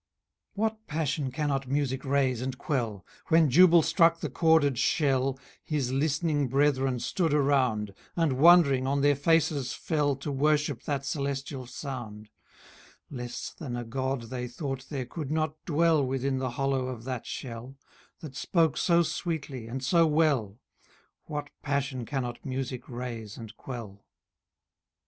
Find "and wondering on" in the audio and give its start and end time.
8.15-9.01